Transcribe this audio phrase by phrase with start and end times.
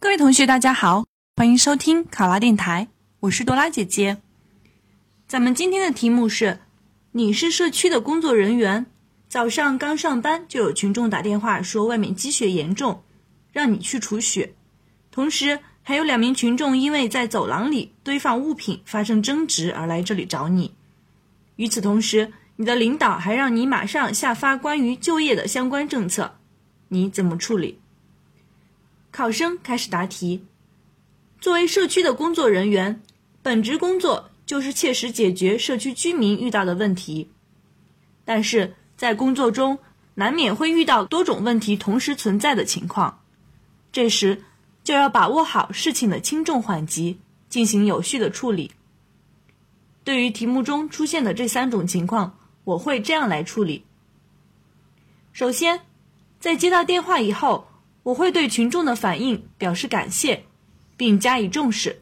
[0.00, 2.86] 各位同学，大家好，欢迎收听考拉电台，
[3.18, 4.18] 我是多拉姐姐。
[5.26, 6.60] 咱们今天的题目是：
[7.10, 8.86] 你是社区的工作人员，
[9.28, 13.02] 早上刚上班就有群众打电话说外面积雪严重，
[13.50, 14.54] 让你去除雪。
[15.10, 20.72] 同时，还有两名群众因为在走廊里堆放物品发生争执而来这里找你。
[21.56, 26.36] 与此同时，你的领导还让你马上下发关于就业的相关政策，
[26.86, 27.80] 你怎么处理？
[29.10, 30.44] 考生开始答题。
[31.40, 33.00] 作为社区的工作人员，
[33.42, 37.30] 本职工作就是切实解决社区居民遇到的问题。
[38.24, 39.78] 但是在工作中，
[40.14, 43.20] 难免会遇到多种问题同时存在的情况，
[43.92, 44.42] 这时
[44.82, 48.72] 就要把握好事情的轻重缓急，进行有序的处理。
[50.02, 53.84] 对于题目中出现的这三种情况，我会这样来处理。
[55.32, 55.80] 首先，
[56.40, 57.67] 在接到电话以后。
[58.08, 60.44] 我会对群众的反应表示感谢，
[60.96, 62.00] 并加以重视，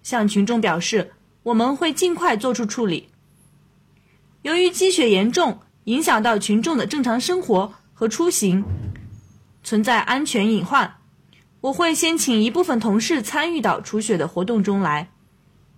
[0.00, 3.08] 向群众表示我们会尽快做出处理。
[4.42, 8.64] 由于积雪严重，影响到群众的正常生活和出行，
[9.64, 10.98] 存在安全隐患，
[11.62, 15.10] 我会先请一部分同事参与到除雪的活动中来，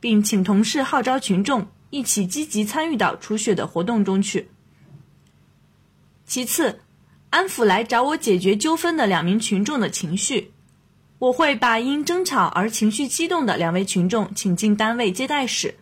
[0.00, 4.50] 并请同事号召群众一起积极参与到除雪的活动中去。
[6.26, 6.80] 其次。
[7.30, 10.50] 安抚来找我解决纠纷的两名群众的情绪，
[11.20, 15.76] 我会把因争吵而情绪激动的两位群众请进单位接待室，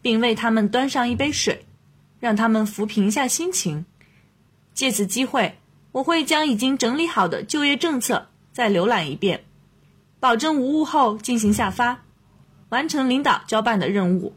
[0.00, 1.66] 并为他们端上一杯水，
[2.20, 3.84] 让他们抚平一下心情。
[4.74, 5.58] 借此机会，
[5.90, 9.44] 我会将已经整理好的就业政策再浏览一遍，
[10.20, 12.04] 保证无误后进行下发，
[12.68, 14.36] 完成领导交办的任务。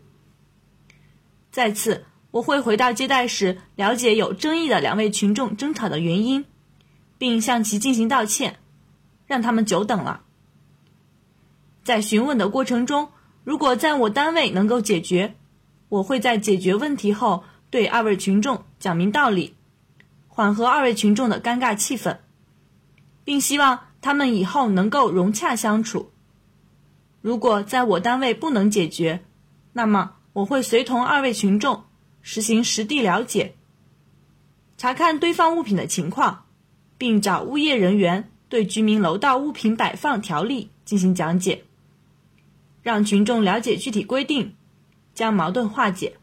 [1.51, 2.05] 再次。
[2.31, 6.45] 我会回到接待室，了解有争议的两位群众争吵的原因，
[7.17, 8.59] 并向其进行道歉，
[9.25, 10.21] 让他们久等了。
[11.83, 13.09] 在询问的过程中，
[13.43, 15.35] 如果在我单位能够解决，
[15.89, 19.55] 我会在解决问题后对二位群众讲明道理，
[20.27, 22.17] 缓和二位群众的尴尬气氛，
[23.23, 26.11] 并希望他们以后能够融洽相处。
[27.21, 29.25] 如果在我单位不能解决，
[29.73, 31.85] 那么我会随同二位群众。
[32.21, 33.55] 实行实地了解，
[34.77, 36.45] 查看堆放物品的情况，
[36.97, 41.63] 并找物业人员对居民楼道物品摆放条例进行讲解，
[42.83, 44.55] 让群众了解具体规定，
[45.13, 46.17] 将矛盾化解。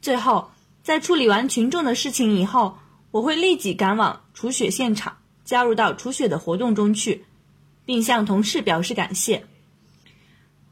[0.00, 0.50] 最后，
[0.82, 2.78] 在处理完群众的事情以后，
[3.10, 7.24] 我会立即赶往除雪现场，加入到除雪的活动中去，
[7.84, 9.44] 并向同事表示感谢。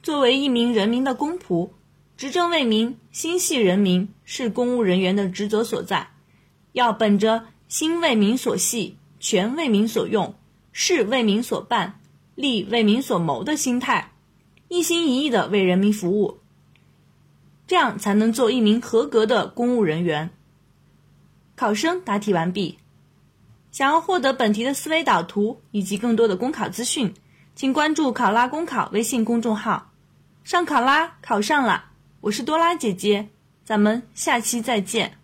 [0.02, 1.70] 作为一名人民的公仆。
[2.18, 6.10] 执政为民，心系人民，是公务人员的职责所在。
[6.72, 10.34] 要本着心为民所系，权为民所用，
[10.72, 12.00] 事为民所办，
[12.34, 14.14] 利为民所谋的心态，
[14.66, 16.40] 一心一意的为人民服务，
[17.68, 20.30] 这样才能做一名合格的公务人员。
[21.54, 22.78] 考生答题完毕。
[23.70, 27.14] 想要获得本题的思维导图以及更多的公考资讯，
[27.54, 29.92] 请关注“考拉公考”微信公众号。
[30.42, 31.84] 上考拉，考上了！
[32.20, 33.28] 我是多拉姐姐，
[33.64, 35.18] 咱们下期再见。